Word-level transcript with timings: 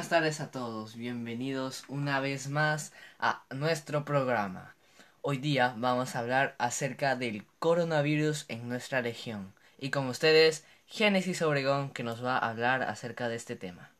buenas 0.00 0.08
tardes 0.08 0.40
a 0.40 0.50
todos, 0.50 0.96
bienvenidos 0.96 1.84
una 1.88 2.20
vez 2.20 2.48
más 2.48 2.90
a 3.18 3.42
nuestro 3.50 4.02
programa. 4.06 4.74
Hoy 5.20 5.36
día 5.36 5.74
vamos 5.76 6.16
a 6.16 6.20
hablar 6.20 6.54
acerca 6.56 7.16
del 7.16 7.44
coronavirus 7.58 8.46
en 8.48 8.66
nuestra 8.66 9.02
región 9.02 9.52
y 9.78 9.90
con 9.90 10.06
ustedes 10.06 10.64
Génesis 10.86 11.42
Obregón 11.42 11.90
que 11.90 12.02
nos 12.02 12.24
va 12.24 12.38
a 12.38 12.48
hablar 12.48 12.82
acerca 12.82 13.28
de 13.28 13.36
este 13.36 13.56
tema. 13.56 13.90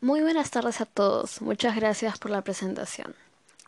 Muy 0.00 0.22
buenas 0.22 0.50
tardes 0.50 0.80
a 0.80 0.86
todos, 0.86 1.42
muchas 1.42 1.76
gracias 1.76 2.18
por 2.18 2.30
la 2.30 2.40
presentación. 2.40 3.14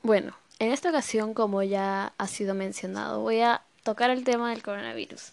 Bueno, 0.02 0.34
en 0.58 0.72
esta 0.72 0.88
ocasión, 0.88 1.34
como 1.34 1.62
ya 1.62 2.14
ha 2.16 2.26
sido 2.28 2.54
mencionado, 2.54 3.20
voy 3.20 3.42
a 3.42 3.60
tocar 3.82 4.08
el 4.08 4.24
tema 4.24 4.48
del 4.48 4.62
coronavirus, 4.62 5.32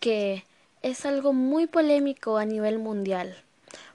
que 0.00 0.44
es 0.82 1.06
algo 1.06 1.32
muy 1.32 1.66
polémico 1.66 2.36
a 2.36 2.44
nivel 2.44 2.78
mundial, 2.78 3.36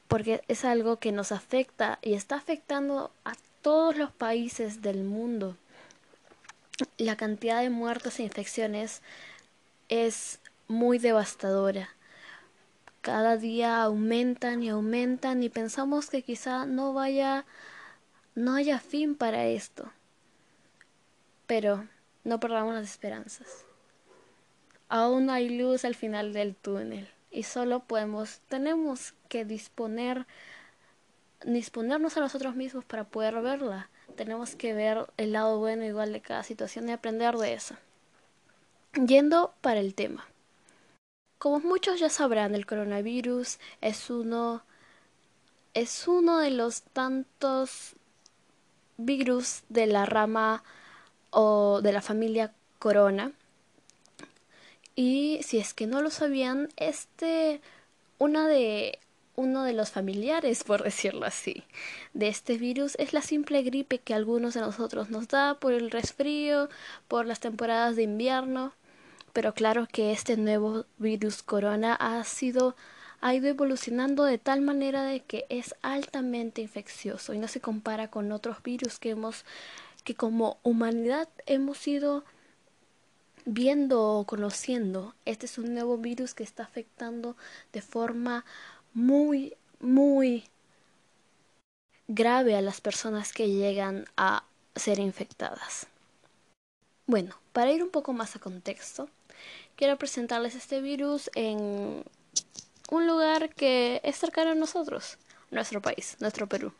porque 0.08 0.42
es 0.48 0.66
algo 0.66 0.98
que 0.98 1.12
nos 1.12 1.32
afecta 1.32 2.00
y 2.02 2.14
está 2.14 2.36
afectando 2.36 3.12
a 3.26 3.34
todos 3.62 3.98
los 3.98 4.12
países 4.12 4.82
del 4.82 5.04
mundo. 5.04 5.56
La 6.98 7.16
cantidad 7.16 7.62
de 7.62 7.70
muertos 7.70 8.20
e 8.20 8.24
infecciones 8.24 9.02
es 9.90 10.40
muy 10.68 11.00
devastadora 11.00 11.90
cada 13.08 13.38
día 13.38 13.84
aumentan 13.84 14.64
y 14.64 14.70
aumentan 14.70 15.42
y 15.42 15.48
pensamos 15.48 16.10
que 16.10 16.24
quizá 16.24 16.66
no 16.66 16.92
vaya 16.92 17.46
no 18.36 18.56
haya 18.56 18.80
fin 18.80 19.16
para 19.16 19.46
esto. 19.46 19.90
Pero 21.46 21.88
no 22.26 22.42
perdamos 22.42 22.74
las 22.74 22.84
esperanzas. 22.84 23.67
Aún 24.90 25.30
hay 25.30 25.50
luz 25.50 25.86
al 25.86 25.96
final 25.96 26.34
del 26.34 26.56
túnel 26.56 27.10
y 27.32 27.44
solo 27.44 27.82
podemos 27.82 28.40
tenemos 28.48 29.14
que 29.30 29.46
disponer 29.46 30.26
disponernos 31.44 32.18
a 32.18 32.22
nosotros 32.22 32.56
mismos 32.56 32.86
para 32.86 33.04
poder 33.04 33.42
verla. 33.42 33.90
Tenemos 34.16 34.56
que 34.56 34.74
ver 34.74 35.08
el 35.18 35.34
lado 35.34 35.60
bueno 35.60 35.86
igual 35.86 36.12
de 36.14 36.22
cada 36.22 36.44
situación 36.44 36.90
y 36.90 36.94
aprender 36.94 37.36
de 37.36 37.54
eso. 37.54 37.76
Yendo 38.94 39.54
para 39.62 39.80
el 39.80 39.94
tema. 39.94 40.26
Como 41.38 41.60
muchos 41.60 42.00
ya 42.00 42.10
sabrán, 42.10 42.56
el 42.56 42.66
coronavirus 42.66 43.60
es 43.82 44.10
uno 44.10 44.64
es 45.76 46.08
uno 46.08 46.40
de 46.40 46.50
los 46.50 46.82
tantos 46.82 47.94
virus 48.98 49.62
de 49.70 49.86
la 49.86 50.08
rama 50.08 50.64
o 51.30 51.82
de 51.84 51.94
la 51.94 52.02
familia 52.02 52.52
corona. 52.80 53.32
Y 54.98 55.40
si 55.44 55.60
es 55.60 55.76
que 55.76 55.86
no 55.86 56.02
lo 56.02 56.10
sabían, 56.10 56.70
este 56.76 57.62
una 58.18 58.48
de 58.48 58.98
uno 59.36 59.64
de 59.64 59.74
los 59.74 59.92
familiares, 59.92 60.64
por 60.64 60.84
decirlo 60.84 61.26
así, 61.28 61.64
de 62.16 62.28
este 62.28 62.58
virus 62.58 62.96
es 62.98 63.14
la 63.14 63.22
simple 63.22 63.62
gripe 63.62 64.00
que 64.00 64.16
algunos 64.16 64.56
de 64.56 64.62
nosotros 64.62 65.12
nos 65.12 65.28
da 65.28 65.54
por 65.60 65.74
el 65.74 65.92
resfrío, 65.92 66.68
por 67.08 67.28
las 67.28 67.40
temporadas 67.40 67.96
de 67.96 68.04
invierno. 68.04 68.74
Pero 69.34 69.54
claro 69.54 69.88
que 69.92 70.12
este 70.12 70.36
nuevo 70.36 70.86
virus 70.98 71.44
corona 71.44 71.94
ha 71.94 72.24
sido 72.24 72.76
ha 73.22 73.36
ido 73.36 73.48
evolucionando 73.48 74.24
de 74.24 74.40
tal 74.40 74.62
manera 74.62 75.04
de 75.04 75.20
que 75.22 75.46
es 75.50 75.76
altamente 75.84 76.62
infeccioso 76.62 77.34
y 77.34 77.40
no 77.40 77.48
se 77.48 77.62
compara 77.62 78.10
con 78.10 78.32
otros 78.32 78.64
virus 78.64 78.98
que 79.00 79.12
hemos 79.12 79.46
que 80.04 80.16
como 80.16 80.58
humanidad 80.64 81.28
hemos 81.46 81.88
ido 81.88 82.24
viendo 83.48 84.04
o 84.04 84.26
conociendo. 84.26 85.16
Este 85.26 85.46
es 85.46 85.58
un 85.58 85.74
nuevo 85.74 85.98
virus 85.98 86.34
que 86.34 86.44
está 86.44 86.64
afectando 86.64 87.36
de 87.72 87.82
forma 87.82 88.46
muy 88.94 89.56
muy 89.80 90.44
grave 92.08 92.56
a 92.56 92.62
las 92.62 92.82
personas 92.82 93.32
que 93.32 93.50
llegan 93.50 94.06
a 94.18 94.44
ser 94.76 95.00
infectadas. 95.00 95.88
Bueno, 97.06 97.36
para 97.54 97.72
ir 97.72 97.82
un 97.84 97.90
poco 97.90 98.12
más 98.12 98.36
a 98.36 98.40
contexto, 98.40 99.10
quiero 99.76 99.98
presentarles 99.98 100.56
este 100.56 100.82
virus 100.82 101.30
en 101.36 102.04
un 102.90 103.08
lugar 103.08 103.54
que 103.54 104.02
es 104.04 104.18
cercano 104.18 104.52
a 104.52 104.56
nosotros, 104.56 105.18
nuestro 105.52 105.82
país, 105.82 106.18
nuestro 106.20 106.48
Perú. 106.48 106.74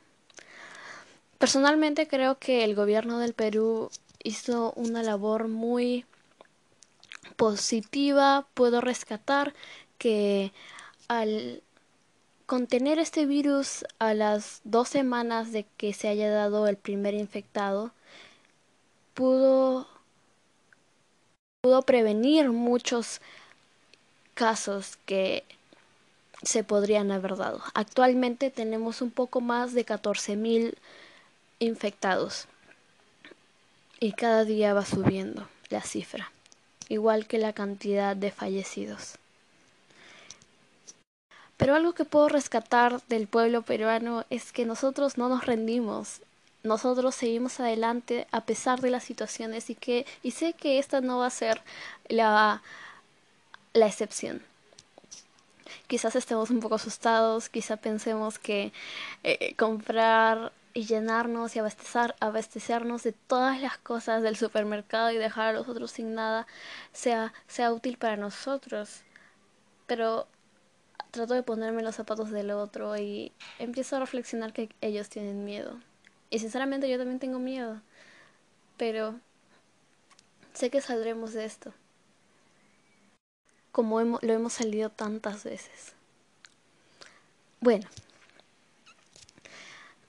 Personalmente 1.38 2.08
creo 2.08 2.40
que 2.40 2.66
el 2.66 2.76
gobierno 2.76 3.20
del 3.20 3.34
Perú 3.34 3.90
hizo 4.24 4.74
una 4.74 5.04
labor 5.04 5.48
muy 5.48 6.06
positiva. 7.38 8.48
Puedo 8.54 8.82
rescatar 8.82 9.54
que 9.98 10.52
al 11.08 11.64
contener 12.46 13.00
este 13.00 13.26
virus 13.26 13.86
a 14.00 14.14
las 14.14 14.62
dos 14.64 14.90
semanas 14.90 15.52
de 15.52 15.66
que 15.78 15.94
se 15.94 16.10
haya 16.10 16.30
dado 16.32 16.68
el 16.68 16.78
primer 16.78 17.14
infectado, 17.14 17.92
pudo 19.14 19.88
pudo 21.62 21.82
prevenir 21.82 22.50
muchos 22.52 23.20
casos 24.36 24.98
que 25.06 25.44
se 26.44 26.64
podrían 26.64 27.12
haber 27.12 27.36
dado. 27.36 27.62
Actualmente 27.74 28.52
tenemos 28.52 29.02
un 29.02 29.12
poco 29.12 29.42
más 29.42 29.74
de 29.74 29.86
14.000 29.86 30.76
infectados 31.60 32.48
y 34.00 34.14
cada 34.14 34.46
día 34.46 34.74
va 34.74 34.86
subiendo 34.86 35.50
la 35.70 35.82
cifra, 35.82 36.32
igual 36.90 37.28
que 37.28 37.38
la 37.38 37.54
cantidad 37.54 38.16
de 38.16 38.32
fallecidos. 38.32 39.16
Pero 41.58 41.76
algo 41.76 41.94
que 41.94 42.06
puedo 42.06 42.30
rescatar 42.30 43.02
del 43.08 43.28
pueblo 43.28 43.64
peruano 43.64 44.26
es 44.30 44.52
que 44.52 44.66
nosotros 44.66 45.18
no 45.18 45.28
nos 45.28 45.46
rendimos 45.46 46.22
nosotros 46.68 47.16
seguimos 47.16 47.60
adelante 47.60 48.28
a 48.32 48.42
pesar 48.42 48.82
de 48.82 48.92
las 48.92 49.04
situaciones 49.04 49.70
y 49.70 49.76
que 49.76 50.06
y 50.22 50.32
sé 50.32 50.54
que 50.54 50.80
esta 50.80 51.02
no 51.02 51.20
va 51.20 51.28
a 51.28 51.32
ser 51.32 51.62
la, 52.08 52.62
la 53.74 53.88
excepción. 53.88 54.44
Quizás 55.88 56.16
estemos 56.16 56.50
un 56.50 56.60
poco 56.60 56.76
asustados, 56.76 57.50
quizá 57.50 57.78
pensemos 57.78 58.40
que 58.40 58.72
eh, 59.24 59.56
comprar 59.56 60.52
y 60.78 60.86
llenarnos 60.86 61.56
y 61.56 61.60
abastecer, 61.60 62.14
abastecernos 62.20 63.02
de 63.02 63.12
todas 63.12 63.60
las 63.60 63.80
cosas 63.80 64.22
del 64.22 64.36
supermercado 64.36 65.10
y 65.10 65.18
dejar 65.18 65.48
a 65.48 65.54
los 65.54 65.68
otros 65.68 65.90
sin 65.90 66.14
nada 66.14 66.46
sea, 66.94 67.34
sea 67.48 67.74
útil 67.74 67.98
para 67.98 68.16
nosotros. 68.16 69.02
Pero 69.88 70.28
trato 71.10 71.34
de 71.34 71.42
ponerme 71.42 71.82
los 71.82 71.96
zapatos 71.96 72.30
del 72.30 72.52
otro 72.52 72.96
y 72.96 73.32
empiezo 73.58 73.96
a 73.96 74.02
reflexionar 74.02 74.54
que 74.54 74.70
ellos 74.82 75.10
tienen 75.10 75.46
miedo. 75.46 75.80
Y 76.30 76.38
sinceramente 76.38 76.88
yo 76.88 77.00
también 77.00 77.18
tengo 77.18 77.40
miedo. 77.40 77.82
Pero 78.78 79.20
sé 80.54 80.70
que 80.70 80.80
saldremos 80.80 81.34
de 81.34 81.46
esto. 81.46 81.74
Como 83.72 84.00
lo 84.00 84.32
hemos 84.32 84.54
salido 84.54 84.92
tantas 84.92 85.44
veces. 85.44 85.94
Bueno. 87.62 87.88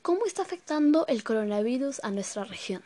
¿Cómo 0.09 0.25
está 0.25 0.41
afectando 0.41 1.07
el 1.07 1.23
coronavirus 1.23 2.01
a 2.03 2.11
nuestra 2.11 2.45
región? 2.45 2.83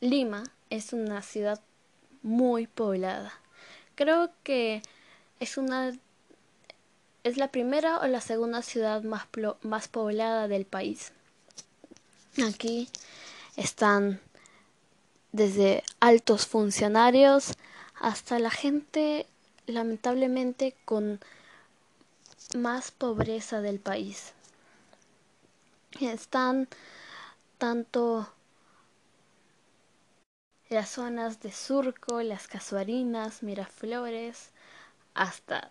Lima 0.00 0.44
es 0.68 0.92
una 0.92 1.22
ciudad 1.22 1.62
muy 2.22 2.66
poblada. 2.66 3.32
Creo 3.94 4.28
que 4.42 4.82
es 5.40 5.56
una 5.56 5.96
es 7.22 7.38
la 7.38 7.48
primera 7.48 8.00
o 8.00 8.06
la 8.06 8.20
segunda 8.20 8.60
ciudad 8.60 9.02
más, 9.02 9.28
más 9.62 9.88
poblada 9.88 10.46
del 10.46 10.66
país. 10.66 11.12
Aquí 12.46 12.90
están 13.56 14.20
desde 15.32 15.84
altos 16.00 16.46
funcionarios 16.46 17.54
hasta 17.98 18.38
la 18.38 18.50
gente 18.50 19.24
lamentablemente 19.66 20.76
con 20.84 21.18
más 22.54 22.90
pobreza 22.90 23.62
del 23.62 23.80
país. 23.80 24.34
Están 26.00 26.68
tanto 27.58 28.28
las 30.68 30.88
zonas 30.90 31.40
de 31.40 31.52
Surco, 31.52 32.20
las 32.22 32.48
Casuarinas, 32.48 33.42
Miraflores, 33.42 34.50
hasta 35.14 35.70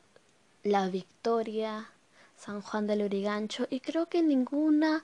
La 0.63 0.87
Victoria, 0.87 1.89
San 2.37 2.61
Juan 2.61 2.87
del 2.87 3.03
Urigancho 3.03 3.67
y 3.69 3.81
creo 3.81 4.07
que 4.07 4.21
ninguna 4.21 5.03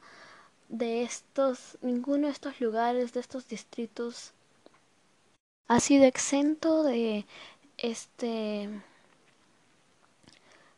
de 0.70 1.04
estos, 1.04 1.78
ninguno 1.82 2.28
de 2.28 2.34
estos 2.34 2.62
lugares, 2.62 3.12
de 3.14 3.20
estos 3.20 3.48
distritos, 3.48 4.34
ha 5.68 5.80
sido 5.80 6.06
exento 6.06 6.84
de 6.84 7.26
este, 7.78 8.70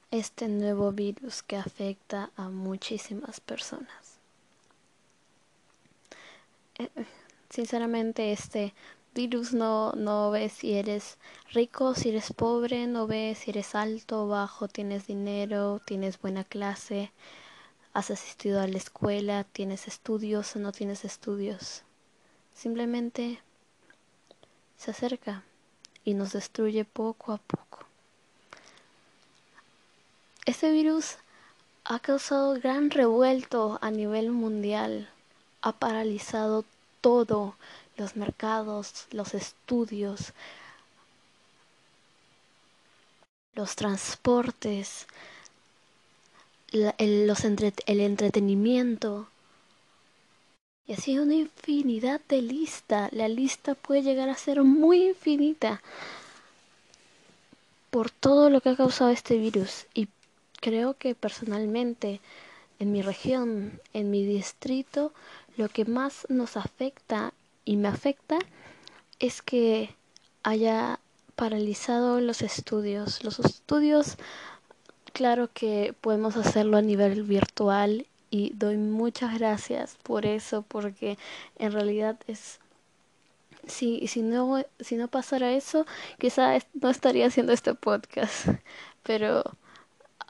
este 0.09 0.47
nuevo 0.47 0.91
virus 0.91 1.43
que 1.43 1.57
afecta 1.57 2.31
a 2.35 2.49
muchísimas 2.49 3.39
personas. 3.39 4.10
Sinceramente, 7.49 8.31
este 8.31 8.73
virus 9.13 9.53
no, 9.53 9.91
no 9.93 10.31
ve 10.31 10.49
si 10.49 10.73
eres 10.73 11.17
rico, 11.51 11.95
si 11.95 12.09
eres 12.09 12.31
pobre, 12.33 12.87
no 12.87 13.07
ve 13.07 13.35
si 13.35 13.51
eres 13.51 13.75
alto 13.75 14.27
bajo, 14.27 14.67
tienes 14.67 15.07
dinero, 15.07 15.81
tienes 15.85 16.19
buena 16.19 16.43
clase, 16.43 17.11
has 17.93 18.09
asistido 18.09 18.61
a 18.61 18.67
la 18.67 18.77
escuela, 18.77 19.43
tienes 19.43 19.87
estudios 19.87 20.55
o 20.55 20.59
no 20.59 20.71
tienes 20.71 21.03
estudios. 21.03 21.83
Simplemente 22.53 23.39
se 24.77 24.91
acerca 24.91 25.43
y 26.05 26.13
nos 26.13 26.31
destruye 26.31 26.85
poco 26.85 27.33
a 27.33 27.37
poco. 27.37 27.85
Este 30.45 30.71
virus 30.71 31.17
ha 31.83 31.99
causado 31.99 32.53
gran 32.53 32.89
revuelto 32.89 33.77
a 33.81 33.91
nivel 33.91 34.31
mundial, 34.31 35.09
ha 35.61 35.71
paralizado 35.73 36.65
todo, 37.01 37.55
los 37.97 38.15
mercados, 38.15 39.05
los 39.11 39.33
estudios, 39.33 40.33
los 43.53 43.75
transportes, 43.75 45.07
el, 46.71 47.27
los 47.27 47.43
el 47.43 47.99
entretenimiento. 47.99 49.27
Y 50.87 50.93
así 50.93 51.19
una 51.19 51.35
infinidad 51.35 52.21
de 52.27 52.41
lista. 52.41 53.09
La 53.11 53.27
lista 53.27 53.75
puede 53.75 54.01
llegar 54.01 54.29
a 54.29 54.35
ser 54.35 54.63
muy 54.63 55.09
infinita 55.09 55.81
por 57.91 58.09
todo 58.09 58.49
lo 58.49 58.61
que 58.61 58.69
ha 58.69 58.75
causado 58.75 59.11
este 59.11 59.37
virus. 59.37 59.85
Y 59.93 60.07
creo 60.59 60.95
que 60.95 61.13
personalmente 61.13 62.19
en 62.79 62.91
mi 62.91 63.03
región, 63.03 63.79
en 63.93 64.09
mi 64.09 64.25
distrito, 64.25 65.13
lo 65.57 65.69
que 65.69 65.85
más 65.85 66.25
nos 66.29 66.57
afecta 66.57 67.33
y 67.65 67.77
me 67.77 67.87
afecta 67.87 68.39
es 69.19 69.41
que 69.41 69.95
haya 70.43 70.99
paralizado 71.35 72.19
los 72.21 72.41
estudios. 72.41 73.23
Los 73.23 73.39
estudios, 73.39 74.17
claro 75.13 75.49
que 75.53 75.93
podemos 76.01 76.37
hacerlo 76.37 76.77
a 76.77 76.81
nivel 76.81 77.23
virtual 77.23 78.05
y 78.29 78.53
doy 78.55 78.77
muchas 78.77 79.37
gracias 79.37 79.97
por 80.03 80.25
eso 80.25 80.63
porque 80.67 81.17
en 81.59 81.71
realidad 81.73 82.17
es 82.27 82.59
si, 83.67 84.07
si 84.07 84.21
no 84.21 84.63
si 84.79 84.95
no 84.95 85.07
pasara 85.07 85.51
eso 85.51 85.85
quizás 86.17 86.65
no 86.73 86.89
estaría 86.89 87.27
haciendo 87.27 87.51
este 87.51 87.75
podcast 87.75 88.47
pero 89.03 89.43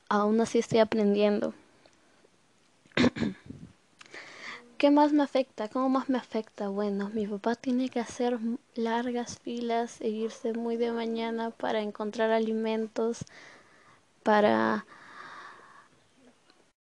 aún 0.09 0.41
así 0.41 0.57
estoy 0.59 0.79
aprendiendo 0.79 1.53
¿Qué 4.81 4.89
más 4.89 5.13
me 5.13 5.21
afecta? 5.21 5.67
¿Cómo 5.67 5.89
más 5.89 6.09
me 6.09 6.17
afecta? 6.17 6.67
Bueno, 6.69 7.11
mi 7.13 7.27
papá 7.27 7.53
tiene 7.53 7.89
que 7.89 7.99
hacer 7.99 8.39
largas 8.73 9.37
filas 9.37 10.01
e 10.01 10.09
irse 10.09 10.53
muy 10.53 10.75
de 10.75 10.91
mañana 10.91 11.51
para 11.51 11.81
encontrar 11.81 12.31
alimentos, 12.31 13.23
para 14.23 14.87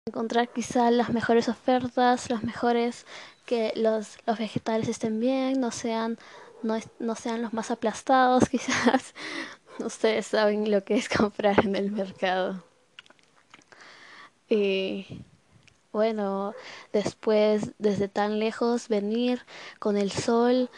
encontrar 0.04 0.52
quizá 0.52 0.90
las 0.90 1.08
mejores 1.08 1.48
ofertas, 1.48 2.28
las 2.28 2.44
mejores 2.44 3.06
que 3.46 3.72
los, 3.74 4.18
los 4.26 4.38
vegetales 4.38 4.90
estén 4.90 5.18
bien, 5.18 5.58
no 5.58 5.70
sean, 5.70 6.18
no, 6.62 6.76
no 6.98 7.14
sean 7.14 7.40
los 7.40 7.54
más 7.54 7.70
aplastados 7.70 8.48
quizás. 8.50 9.14
Ustedes 9.78 10.26
saben 10.26 10.70
lo 10.70 10.84
que 10.84 10.96
es 10.96 11.08
comprar 11.08 11.64
en 11.64 11.74
el 11.74 11.90
mercado. 11.90 12.62
Y 14.50 15.24
bueno, 15.98 16.54
después 16.92 17.72
desde 17.78 18.06
tan 18.06 18.38
lejos 18.38 18.86
venir 18.86 19.42
con 19.80 19.96
el 19.96 20.12
sol, 20.12 20.70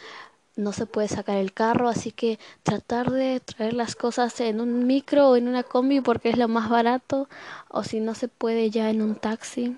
no 0.57 0.73
se 0.73 0.87
puede 0.87 1.09
sacar 1.09 1.37
el 1.37 1.53
carro, 1.53 1.91
así 1.91 2.11
que 2.11 2.39
tratar 2.63 3.11
de 3.11 3.41
traer 3.41 3.75
las 3.75 3.97
cosas 3.97 4.41
en 4.41 4.63
un 4.63 4.87
micro 4.87 5.29
o 5.29 5.37
en 5.37 5.47
una 5.47 5.63
combi 5.63 6.01
porque 6.01 6.31
es 6.31 6.39
lo 6.39 6.49
más 6.49 6.71
barato, 6.71 7.29
o 7.69 7.85
si 7.85 8.01
no 8.01 8.15
se 8.15 8.29
puede 8.29 8.71
ya 8.71 8.89
en 8.89 9.03
un 9.03 9.15
taxi. 9.15 9.77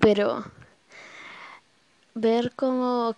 Pero 0.00 0.44
ver 2.14 2.52
cómo, 2.56 3.14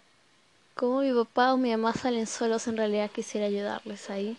cómo 0.75 1.01
mi 1.01 1.15
papá 1.15 1.55
o 1.55 1.57
mi 1.57 1.71
mamá 1.71 1.95
salen 1.95 2.27
solos, 2.27 2.69
en 2.69 2.77
realidad 2.77 3.11
quisiera 3.11 3.47
ayudarles 3.47 4.11
ahí. 4.11 4.37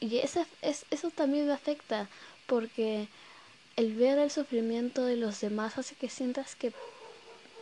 Y 0.00 0.18
ese, 0.18 0.46
es, 0.62 0.84
eso 0.90 1.10
también 1.10 1.46
me 1.46 1.52
afecta, 1.52 2.08
porque 2.48 3.08
el 3.76 3.94
ver 3.94 4.18
el 4.18 4.30
sufrimiento 4.30 5.04
de 5.04 5.16
los 5.16 5.40
demás 5.40 5.78
hace 5.78 5.94
que 5.94 6.08
sientas 6.08 6.54
que 6.54 6.72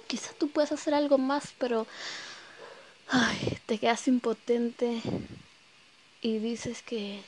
quizás 0.06 0.34
tú 0.34 0.48
puedes 0.48 0.72
hacer 0.72 0.94
algo 0.94 1.18
más, 1.18 1.54
pero 1.58 1.86
ay, 3.08 3.58
te 3.66 3.78
quedas 3.78 4.08
impotente 4.08 5.00
y 6.20 6.38
dices 6.38 6.82
que 6.82 7.22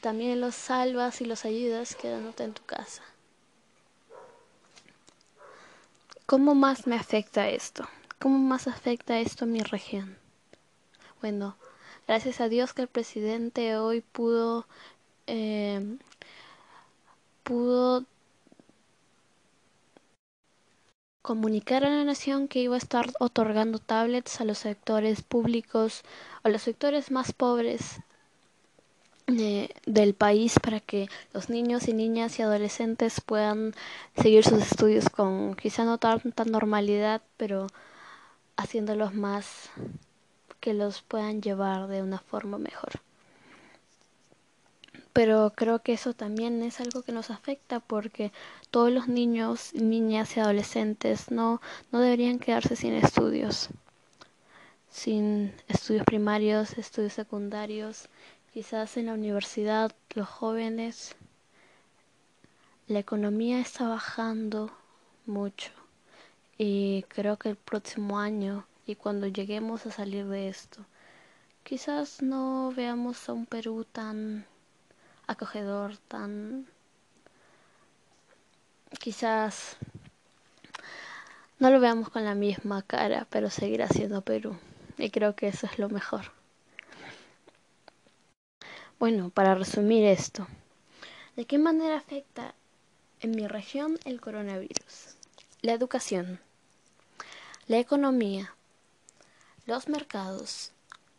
también 0.00 0.40
los 0.40 0.54
salvas 0.54 1.20
y 1.20 1.24
los 1.24 1.44
ayudas 1.44 1.94
quedándote 1.94 2.44
en 2.44 2.54
tu 2.54 2.64
casa. 2.64 3.02
¿Cómo 6.26 6.54
más 6.54 6.86
me 6.86 6.94
afecta 6.94 7.48
esto? 7.48 7.88
¿Cómo 8.20 8.38
más 8.38 8.68
afecta 8.68 9.18
esto 9.18 9.44
a 9.44 9.48
mi 9.48 9.60
región? 9.60 10.16
Bueno, 11.20 11.56
gracias 12.06 12.40
a 12.40 12.48
Dios 12.48 12.72
que 12.72 12.82
el 12.82 12.88
presidente 12.88 13.76
hoy 13.76 14.00
pudo 14.00 14.66
eh, 15.26 15.98
pudo 17.42 18.04
comunicar 21.22 21.84
a 21.84 21.90
la 21.90 22.04
nación 22.04 22.48
que 22.48 22.60
iba 22.60 22.74
a 22.74 22.78
estar 22.78 23.06
otorgando 23.20 23.78
tablets 23.78 24.40
a 24.40 24.44
los 24.44 24.58
sectores 24.58 25.22
públicos, 25.22 26.02
a 26.42 26.48
los 26.48 26.62
sectores 26.62 27.10
más 27.10 27.32
pobres 27.32 28.00
del 29.26 30.14
país 30.14 30.58
para 30.58 30.80
que 30.80 31.08
los 31.32 31.50
niños 31.50 31.86
y 31.88 31.92
niñas 31.92 32.38
y 32.38 32.42
adolescentes 32.42 33.20
puedan 33.20 33.74
seguir 34.16 34.44
sus 34.44 34.62
estudios 34.62 35.08
con 35.08 35.54
quizá 35.54 35.84
no 35.84 35.98
tanta 35.98 36.44
normalidad, 36.44 37.22
pero 37.36 37.68
haciéndolos 38.56 39.14
más 39.14 39.70
que 40.58 40.74
los 40.74 41.02
puedan 41.02 41.42
llevar 41.42 41.86
de 41.86 42.02
una 42.02 42.18
forma 42.18 42.58
mejor 42.58 43.00
pero 45.12 45.52
creo 45.54 45.80
que 45.80 45.92
eso 45.92 46.14
también 46.14 46.62
es 46.62 46.80
algo 46.80 47.02
que 47.02 47.12
nos 47.12 47.30
afecta 47.30 47.80
porque 47.80 48.32
todos 48.70 48.92
los 48.92 49.08
niños, 49.08 49.74
niñas 49.74 50.36
y 50.36 50.40
adolescentes 50.40 51.30
no, 51.30 51.60
no 51.90 52.00
deberían 52.00 52.38
quedarse 52.38 52.76
sin 52.76 52.94
estudios, 52.94 53.70
sin 54.88 55.52
estudios 55.68 56.04
primarios, 56.04 56.78
estudios 56.78 57.12
secundarios, 57.12 58.08
quizás 58.52 58.96
en 58.96 59.06
la 59.06 59.14
universidad 59.14 59.92
los 60.14 60.28
jóvenes, 60.28 61.16
la 62.86 62.98
economía 62.98 63.60
está 63.60 63.88
bajando 63.88 64.70
mucho 65.26 65.70
y 66.58 67.04
creo 67.08 67.36
que 67.36 67.48
el 67.48 67.56
próximo 67.56 68.18
año 68.18 68.66
y 68.86 68.96
cuando 68.96 69.26
lleguemos 69.26 69.86
a 69.86 69.92
salir 69.92 70.26
de 70.26 70.48
esto, 70.48 70.84
quizás 71.62 72.22
no 72.22 72.72
veamos 72.76 73.28
a 73.28 73.32
un 73.32 73.46
Perú 73.46 73.84
tan 73.84 74.44
acogedor, 75.30 75.96
tan 76.08 76.66
quizás 78.98 79.76
no 81.58 81.70
lo 81.70 81.78
veamos 81.78 82.10
con 82.10 82.24
la 82.24 82.34
misma 82.34 82.82
cara, 82.82 83.26
pero 83.30 83.50
seguirá 83.50 83.88
siendo 83.88 84.22
Perú. 84.22 84.58
Y 84.98 85.10
creo 85.10 85.36
que 85.36 85.48
eso 85.48 85.66
es 85.66 85.78
lo 85.78 85.88
mejor. 85.88 86.32
Bueno, 88.98 89.30
para 89.30 89.54
resumir 89.54 90.04
esto, 90.04 90.46
¿de 91.36 91.46
qué 91.46 91.58
manera 91.58 91.96
afecta 91.96 92.54
en 93.20 93.30
mi 93.30 93.46
región 93.46 93.98
el 94.04 94.20
coronavirus? 94.20 95.16
La 95.62 95.72
educación, 95.72 96.40
la 97.66 97.78
economía, 97.78 98.54
los 99.66 99.88
mercados, 99.88 100.72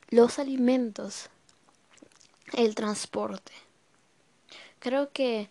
los 0.10 0.40
alimentos, 0.40 1.30
el 2.54 2.76
transporte. 2.76 3.54
Creo 4.82 5.12
que 5.12 5.48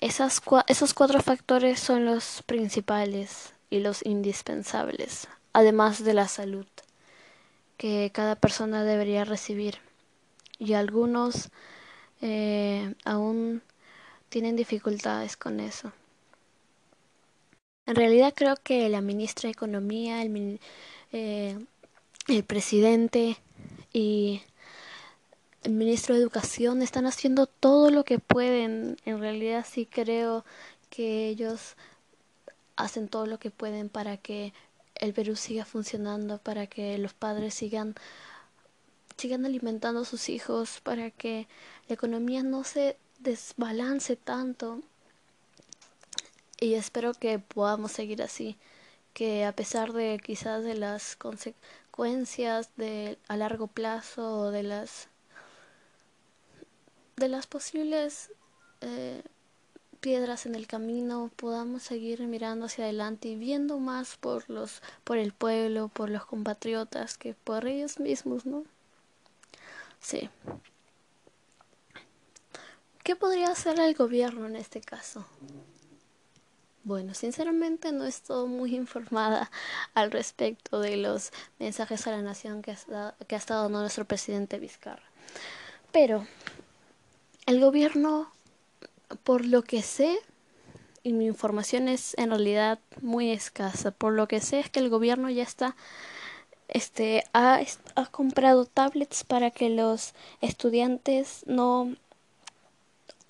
esas 0.00 0.40
esos 0.68 0.94
cuatro 0.94 1.20
factores 1.20 1.78
son 1.78 2.06
los 2.06 2.42
principales 2.46 3.52
y 3.68 3.80
los 3.80 4.04
indispensables, 4.06 5.28
además 5.52 6.02
de 6.02 6.14
la 6.14 6.28
salud, 6.28 6.66
que 7.76 8.10
cada 8.14 8.34
persona 8.34 8.84
debería 8.84 9.26
recibir. 9.26 9.80
Y 10.58 10.72
algunos 10.72 11.50
eh, 12.22 12.94
aún 13.04 13.60
tienen 14.30 14.56
dificultades 14.56 15.36
con 15.36 15.60
eso. 15.60 15.92
En 17.84 17.96
realidad 17.96 18.32
creo 18.34 18.56
que 18.56 18.88
la 18.88 19.02
ministra 19.02 19.48
de 19.48 19.52
Economía, 19.52 20.22
el, 20.22 20.58
eh, 21.12 21.58
el 22.28 22.44
presidente, 22.44 23.36
y 23.92 24.42
el 25.62 25.72
ministro 25.72 26.14
de 26.14 26.22
Educación 26.22 26.82
están 26.82 27.06
haciendo 27.06 27.46
todo 27.46 27.90
lo 27.90 28.04
que 28.04 28.18
pueden. 28.18 28.96
En 29.04 29.20
realidad 29.20 29.64
sí 29.68 29.86
creo 29.86 30.44
que 30.90 31.28
ellos 31.28 31.76
hacen 32.76 33.08
todo 33.08 33.26
lo 33.26 33.38
que 33.38 33.50
pueden 33.50 33.88
para 33.88 34.16
que 34.16 34.52
el 34.96 35.12
Perú 35.12 35.36
siga 35.36 35.64
funcionando, 35.64 36.38
para 36.38 36.66
que 36.66 36.98
los 36.98 37.12
padres 37.14 37.54
sigan 37.54 37.94
sigan 39.16 39.44
alimentando 39.44 40.00
a 40.00 40.04
sus 40.04 40.28
hijos, 40.28 40.80
para 40.82 41.10
que 41.10 41.46
la 41.86 41.94
economía 41.94 42.42
no 42.42 42.64
se 42.64 42.96
desbalance 43.20 44.16
tanto. 44.16 44.80
Y 46.58 46.74
espero 46.74 47.12
que 47.14 47.38
podamos 47.38 47.92
seguir 47.92 48.22
así, 48.22 48.56
que 49.14 49.44
a 49.44 49.52
pesar 49.52 49.92
de 49.92 50.20
quizás 50.24 50.64
de 50.64 50.74
las 50.74 51.14
consecuencias 51.16 51.81
de 52.76 53.18
a 53.28 53.36
largo 53.36 53.66
plazo 53.66 54.50
de 54.50 54.62
las 54.62 55.08
de 57.16 57.28
las 57.28 57.46
posibles 57.46 58.30
eh, 58.80 59.22
piedras 60.00 60.46
en 60.46 60.54
el 60.54 60.66
camino 60.66 61.30
podamos 61.36 61.82
seguir 61.82 62.22
mirando 62.26 62.66
hacia 62.66 62.84
adelante 62.84 63.28
y 63.28 63.36
viendo 63.36 63.78
más 63.78 64.16
por 64.16 64.48
los 64.48 64.82
por 65.04 65.18
el 65.18 65.32
pueblo 65.32 65.88
por 65.88 66.08
los 66.08 66.24
compatriotas 66.24 67.18
que 67.18 67.34
por 67.34 67.66
ellos 67.66 68.00
mismos 68.00 68.46
no 68.46 68.64
sí. 70.00 70.30
Qué 73.04 73.16
podría 73.16 73.50
hacer 73.50 73.78
el 73.80 73.94
gobierno 73.94 74.46
en 74.46 74.56
este 74.56 74.80
caso 74.80 75.26
bueno, 76.84 77.14
sinceramente 77.14 77.92
no 77.92 78.04
estoy 78.04 78.48
muy 78.48 78.74
informada 78.82 79.50
al 79.94 80.10
respecto 80.10 80.80
de 80.80 80.96
los 80.96 81.32
mensajes 81.58 82.06
a 82.06 82.12
la 82.12 82.22
nación 82.22 82.62
que 82.62 82.72
ha, 82.72 83.14
que 83.26 83.34
ha 83.34 83.38
estado 83.38 83.62
dando 83.62 83.80
nuestro 83.80 84.04
presidente 84.04 84.58
Vizcarra. 84.58 85.02
Pero 85.92 86.26
el 87.46 87.60
gobierno, 87.60 88.30
por 89.24 89.44
lo 89.44 89.62
que 89.62 89.82
sé, 89.82 90.18
y 91.02 91.12
mi 91.12 91.26
información 91.26 91.88
es 91.88 92.14
en 92.16 92.30
realidad 92.30 92.78
muy 93.00 93.30
escasa, 93.30 93.90
por 93.90 94.12
lo 94.12 94.28
que 94.28 94.40
sé 94.40 94.60
es 94.60 94.70
que 94.70 94.80
el 94.80 94.88
gobierno 94.88 95.28
ya 95.30 95.42
está 95.42 95.76
este 96.68 97.24
ha, 97.34 97.60
ha 97.96 98.06
comprado 98.06 98.64
tablets 98.64 99.24
para 99.24 99.50
que 99.50 99.68
los 99.68 100.14
estudiantes 100.40 101.42
no 101.46 101.94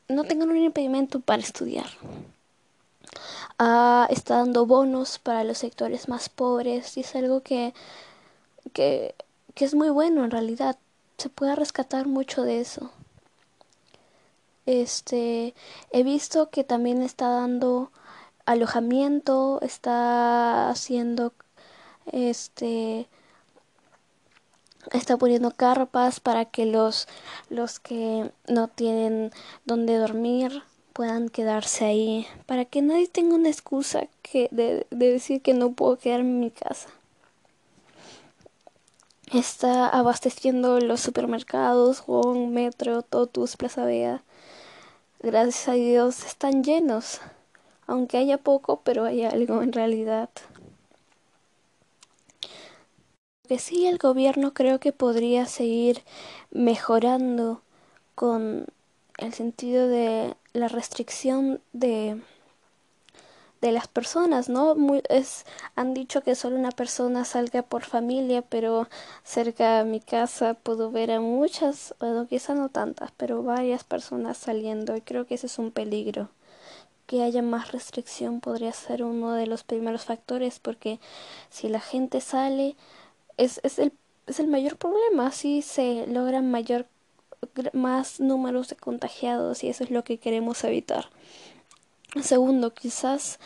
no 0.09 0.25
tengan 0.25 0.50
un 0.50 0.59
impedimento 0.59 1.21
para 1.21 1.42
estudiar. 1.42 1.88
Está 4.09 4.38
dando 4.38 4.66
bonos 4.66 5.19
para 5.19 5.45
los 5.45 5.59
sectores 5.59 6.09
más 6.09 6.28
pobres 6.28 6.97
y 6.97 7.00
es 7.00 7.14
algo 7.14 7.42
que, 7.42 7.75
que, 8.73 9.14
que 9.54 9.64
es 9.64 9.75
muy 9.75 9.90
bueno 9.90 10.25
en 10.25 10.31
realidad. 10.31 10.78
Se 11.19 11.28
puede 11.28 11.54
rescatar 11.54 12.07
mucho 12.07 12.42
de 12.42 12.61
eso. 12.61 12.90
Este, 14.66 15.54
he 15.90 16.02
visto 16.02 16.50
que 16.50 16.64
también 16.64 17.02
está 17.02 17.28
dando 17.28 17.90
alojamiento, 18.47 19.61
está 19.62 20.69
haciendo 20.71 21.33
este 22.07 23.09
está 24.92 25.16
poniendo 25.16 25.52
carpas 25.52 26.21
para 26.21 26.47
que 26.47 26.66
los 26.66 27.07
los 27.49 27.78
que 27.81 28.33
no 28.49 28.69
tienen 28.69 29.31
donde 29.64 29.97
dormir 29.97 30.64
puedan 30.92 31.28
quedarse 31.28 31.84
ahí, 31.84 32.26
para 32.46 32.64
que 32.64 32.82
nadie 32.82 33.08
tenga 33.08 33.34
una 33.34 33.49
excusa 33.49 34.08
que 34.22 34.49
de, 34.50 34.87
de 34.90 35.12
decir 35.12 35.42
que 35.42 35.54
no 35.54 35.72
puedo 35.72 35.96
quedarme 35.99 36.30
en 36.30 36.40
mi 36.40 36.50
casa. 36.50 36.88
Está 39.32 39.88
abasteciendo 39.88 40.78
los 40.80 41.00
supermercados, 41.00 42.04
Wong, 42.06 42.50
Metro, 42.50 43.02
Totus, 43.02 43.56
Plaza 43.56 43.84
Vea 43.84 44.22
gracias 45.22 45.68
a 45.68 45.72
Dios 45.72 46.25
están 46.25 46.64
llenos, 46.64 47.20
aunque 47.87 48.18
haya 48.18 48.38
poco, 48.38 48.80
pero 48.82 49.04
hay 49.04 49.25
algo 49.25 49.62
en 49.62 49.72
realidad. 49.72 50.28
Que 53.49 53.58
sí, 53.58 53.87
el 53.87 53.99
gobierno 53.99 54.52
creo 54.52 54.80
que 54.80 54.92
podría 54.92 55.46
seguir 55.46 56.02
mejorando 56.50 57.62
con 58.14 58.66
el 59.23 59.35
sentido 59.35 59.88
de 59.88 60.35
la 60.52 60.69
restricción 60.69 61.61
de 61.73 62.21
de 63.62 63.73
las 63.73 63.87
personas, 63.88 64.49
¿no? 64.49 64.76
Es, 65.09 65.47
han 65.76 65.95
dicho 65.95 66.23
que 66.23 66.35
solo 66.35 66.57
una 66.57 66.73
persona 66.73 67.25
salga 67.25 67.62
por 67.62 67.85
familia, 67.85 68.43
pero 68.43 68.88
cerca 69.25 69.79
de 69.79 69.85
mi 69.91 70.00
casa 70.00 70.55
puedo 70.55 70.91
ver 70.91 71.12
a 71.12 71.21
muchas, 71.21 71.95
bueno, 72.00 72.26
quizá 72.26 72.55
no 72.55 72.69
tantas, 72.71 73.12
pero 73.17 73.43
varias 73.45 73.85
personas 73.85 74.37
saliendo 74.37 74.97
y 74.97 75.00
creo 75.00 75.26
que 75.26 75.37
ese 75.37 75.47
es 75.47 75.59
un 75.59 75.71
peligro. 75.71 76.29
Que 77.07 77.23
haya 77.23 77.43
más 77.43 77.73
restricción 77.73 78.41
podría 78.41 78.73
ser 78.73 79.05
uno 79.05 79.33
de 79.33 79.47
los 79.47 79.64
primeros 79.64 80.05
factores 80.07 80.59
porque 80.61 80.99
si 81.50 81.69
la 81.69 81.81
gente 81.81 82.21
sale 82.21 82.76
es, 83.37 83.61
es, 83.64 83.79
el, 83.79 83.93
es 84.26 84.41
el 84.41 84.49
mayor 84.49 84.76
problema, 84.76 85.29
así 85.29 85.62
se 85.62 86.07
logran 86.09 86.50
mayor 86.50 86.87
más 87.72 88.20
números 88.20 88.68
de 88.68 88.76
contagiados 88.76 89.64
y 89.64 89.68
eso 89.68 89.84
es 89.84 89.90
lo 89.90 90.04
que 90.04 90.18
queremos 90.18 90.62
evitar. 90.64 91.08
Segundo, 92.20 92.75
quizás 92.75 93.38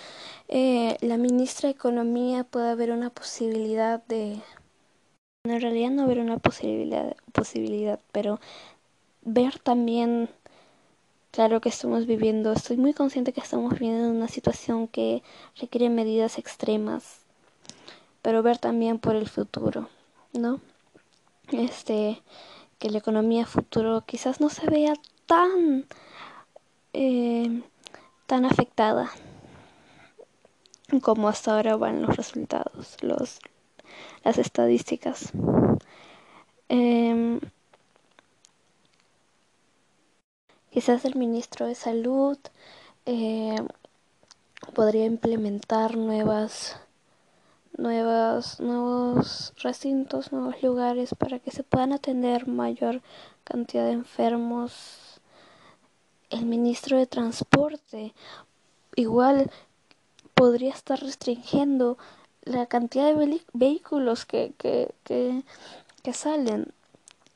eh, 0.48 0.96
la 1.00 1.16
ministra 1.18 1.68
de 1.68 1.74
Economía 1.74 2.44
pueda 2.44 2.72
haber 2.72 2.90
una 2.90 3.10
posibilidad 3.10 4.04
de... 4.06 4.40
En 5.44 5.60
realidad 5.60 5.90
no 5.90 6.02
haber 6.02 6.18
una 6.18 6.38
posibilidad, 6.38 7.16
posibilidad, 7.32 8.00
pero 8.10 8.40
ver 9.22 9.60
también, 9.60 10.28
claro 11.30 11.60
que 11.60 11.68
estamos 11.68 12.06
viviendo, 12.06 12.52
estoy 12.52 12.76
muy 12.76 12.92
consciente 12.92 13.32
que 13.32 13.40
estamos 13.40 13.74
viviendo 13.74 14.10
una 14.10 14.26
situación 14.26 14.88
que 14.88 15.22
requiere 15.60 15.88
medidas 15.88 16.38
extremas, 16.38 17.20
pero 18.22 18.42
ver 18.42 18.58
también 18.58 18.98
por 18.98 19.14
el 19.14 19.28
futuro, 19.28 19.88
¿no? 20.32 20.60
Este, 21.52 22.20
que 22.78 22.90
la 22.90 22.98
economía 22.98 23.46
futuro 23.46 24.04
quizás 24.06 24.40
no 24.40 24.48
se 24.50 24.66
vea 24.68 24.94
tan... 25.26 25.86
Eh, 26.92 27.62
tan 28.26 28.44
afectada 28.44 29.10
como 31.02 31.28
hasta 31.28 31.54
ahora 31.54 31.76
van 31.76 32.02
los 32.02 32.16
resultados, 32.16 32.96
los, 33.02 33.40
las 34.24 34.38
estadísticas. 34.38 35.32
Em, 36.68 37.40
quizás 40.70 41.04
el 41.04 41.16
ministro 41.16 41.66
de 41.66 41.74
Salud 41.74 42.38
eh, 43.04 43.56
podría 44.74 45.06
implementar 45.06 45.96
nuevas 45.96 46.76
nuevas 47.76 48.60
nuevos 48.60 49.52
recintos, 49.62 50.32
nuevos 50.32 50.62
lugares 50.62 51.14
para 51.14 51.38
que 51.38 51.50
se 51.50 51.62
puedan 51.62 51.92
atender 51.92 52.48
mayor 52.48 53.02
cantidad 53.44 53.84
de 53.84 53.92
enfermos 53.92 55.20
el 56.30 56.46
ministro 56.46 56.98
de 56.98 57.06
Transporte 57.06 58.12
igual 58.96 59.50
podría 60.34 60.72
estar 60.72 61.00
restringiendo 61.00 61.98
la 62.42 62.66
cantidad 62.66 63.14
de 63.14 63.40
vehículos 63.52 64.24
que, 64.24 64.52
que, 64.58 64.94
que, 65.04 65.42
que 66.02 66.12
salen 66.12 66.72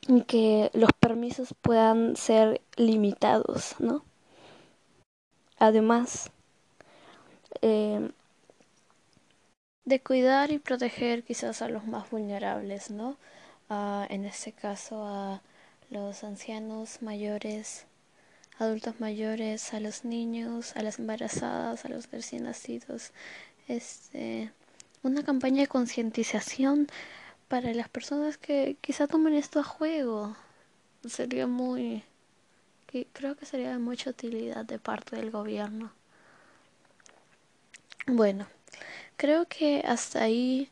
y 0.06 0.22
que 0.22 0.70
los 0.72 0.90
permisos 0.98 1.54
puedan 1.60 2.16
ser 2.16 2.60
limitados, 2.76 3.74
¿no? 3.78 4.04
Además, 5.58 6.30
eh, 7.60 8.10
de 9.84 10.00
cuidar 10.00 10.52
y 10.52 10.58
proteger 10.58 11.24
quizás 11.24 11.62
a 11.62 11.68
los 11.68 11.86
más 11.86 12.10
vulnerables, 12.10 12.90
¿no? 12.90 13.16
En 14.08 14.24
este 14.24 14.52
caso 14.52 15.04
a 15.06 15.42
los 15.90 16.24
ancianos 16.24 17.02
mayores 17.02 17.86
adultos 18.60 19.00
mayores, 19.00 19.72
a 19.72 19.80
los 19.80 20.04
niños, 20.04 20.76
a 20.76 20.82
las 20.82 20.98
embarazadas, 20.98 21.84
a 21.84 21.88
los 21.88 22.10
recién 22.10 22.44
nacidos. 22.44 23.12
Este, 23.68 24.52
una 25.02 25.24
campaña 25.24 25.62
de 25.62 25.66
concientización 25.66 26.86
para 27.48 27.72
las 27.72 27.88
personas 27.88 28.36
que 28.36 28.76
quizá 28.82 29.06
tomen 29.06 29.34
esto 29.34 29.60
a 29.60 29.64
juego. 29.64 30.36
Sería 31.08 31.46
muy... 31.46 32.04
creo 33.12 33.34
que 33.36 33.46
sería 33.46 33.70
de 33.70 33.78
mucha 33.78 34.10
utilidad 34.10 34.64
de 34.66 34.78
parte 34.78 35.16
del 35.16 35.30
gobierno. 35.30 35.92
Bueno, 38.06 38.46
creo 39.20 39.44
que 39.46 39.82
hasta 39.86 40.22
ahí 40.22 40.70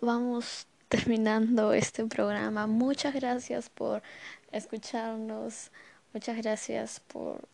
vamos 0.00 0.66
terminando 0.88 1.74
este 1.74 2.06
programa. 2.06 2.66
Muchas 2.66 3.14
gracias 3.14 3.68
por 3.68 4.02
escucharnos. 4.52 5.70
Muchas 6.14 6.38
gracias 6.38 7.00
por, 7.00 7.46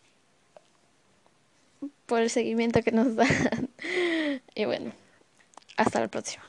por 2.07 2.21
el 2.21 2.31
seguimiento 2.31 2.81
que 2.83 2.93
nos 2.93 3.17
dan. 3.17 3.71
y 4.55 4.65
bueno, 4.65 4.93
hasta 5.76 6.00
la 6.00 6.09
próxima. 6.09 6.45